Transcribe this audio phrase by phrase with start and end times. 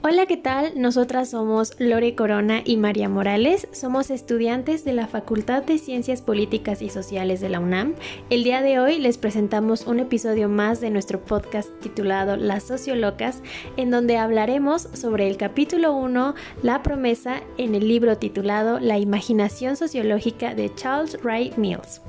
[0.00, 0.80] Hola, ¿qué tal?
[0.80, 3.66] Nosotras somos Lore Corona y María Morales.
[3.72, 7.94] Somos estudiantes de la Facultad de Ciencias Políticas y Sociales de la UNAM.
[8.30, 13.42] El día de hoy les presentamos un episodio más de nuestro podcast titulado Las Sociolocas,
[13.76, 19.76] en donde hablaremos sobre el capítulo 1, La promesa, en el libro titulado La imaginación
[19.76, 22.00] sociológica de Charles Wright Mills.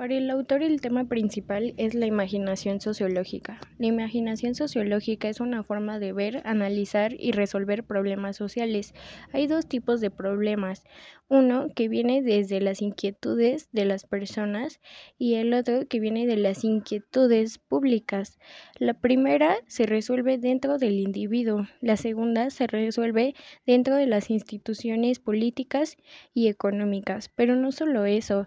[0.00, 3.60] Para el autor el tema principal es la imaginación sociológica.
[3.76, 8.94] La imaginación sociológica es una forma de ver, analizar y resolver problemas sociales.
[9.34, 10.84] Hay dos tipos de problemas.
[11.28, 14.80] Uno que viene desde las inquietudes de las personas
[15.18, 18.38] y el otro que viene de las inquietudes públicas.
[18.78, 23.34] La primera se resuelve dentro del individuo, la segunda se resuelve
[23.66, 25.98] dentro de las instituciones políticas
[26.32, 27.28] y económicas.
[27.28, 28.46] Pero no solo eso.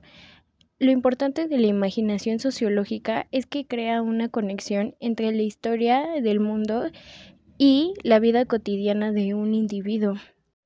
[0.83, 6.41] Lo importante de la imaginación sociológica es que crea una conexión entre la historia del
[6.41, 6.91] mundo
[7.57, 10.15] y la vida cotidiana de un individuo.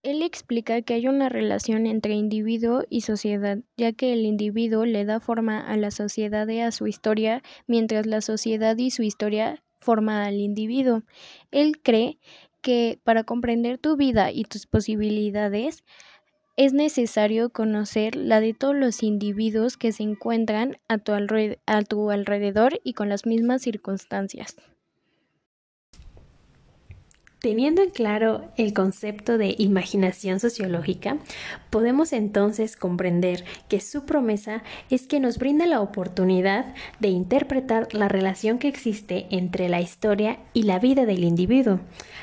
[0.01, 5.05] Él explica que hay una relación entre individuo y sociedad, ya que el individuo le
[5.05, 9.63] da forma a la sociedad y a su historia, mientras la sociedad y su historia
[9.81, 11.03] forman al individuo.
[11.51, 12.17] Él cree
[12.63, 15.83] que para comprender tu vida y tus posibilidades,
[16.57, 21.13] es necesario conocer la de todos los individuos que se encuentran a tu,
[22.09, 24.55] alrededor y con las mismas circunstancias.
[27.39, 31.19] Teniendo en claro el concepto de imaginación sociológica,
[31.69, 38.07] podemos entonces comprender que su promesa es que nos brinda la oportunidad de interpretar la
[38.07, 41.79] relación que existe entre la historia y la vida del individuo,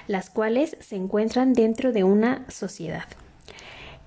[0.09, 3.05] las cuales se encuentran dentro de una sociedad.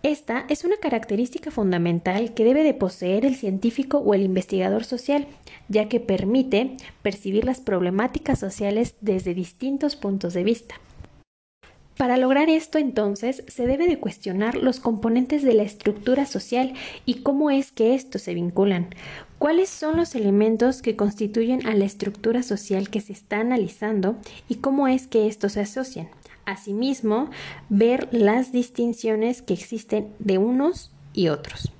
[0.03, 5.28] Esta es una característica fundamental que debe de poseer el científico o el investigador social,
[5.70, 10.75] ya que permite percibir las problemáticas sociales desde distintos puntos de vista.
[11.97, 16.74] Para lograr esto, entonces, se debe de cuestionar los componentes de la estructura social
[17.07, 18.90] y cómo es que estos se vinculan.
[19.40, 24.16] ¿Cuáles son los elementos que constituyen a la estructura social que se está analizando
[24.47, 26.07] y cómo es que estos se asocian?
[26.47, 27.30] Asimismo,
[27.69, 31.72] ver las distinciones que existen de unos y otros.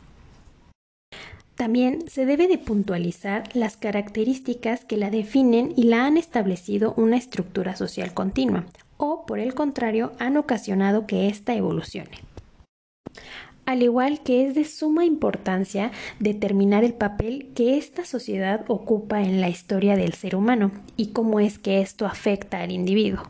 [1.56, 7.18] También se debe de puntualizar las características que la definen y la han establecido una
[7.18, 8.66] estructura social continua,
[8.98, 12.28] o por el contrario han ocasionado que ésta evolucione
[13.68, 19.42] al igual que es de suma importancia determinar el papel que esta sociedad ocupa en
[19.42, 23.24] la historia del ser humano y cómo es que esto afecta al individuo.